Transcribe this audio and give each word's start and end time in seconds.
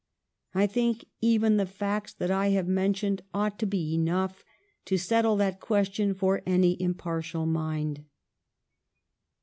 I 0.55 0.65
think 0.65 1.05
even 1.21 1.57
the 1.57 1.67
facts 1.67 2.11
that 2.15 2.31
I 2.31 2.47
have 2.57 2.67
men 2.67 2.91
tioned 2.91 3.21
ought 3.35 3.59
to 3.59 3.67
be 3.67 3.93
enough 3.93 4.43
to 4.85 4.97
settle 4.97 5.35
that 5.35 5.59
question 5.59 6.15
for 6.15 6.41
any 6.43 6.71
impartial 6.81 7.45
mind. 7.45 8.03